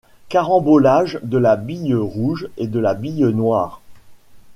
[0.29, 3.81] Carambolage de la bille rouge et de la bille noire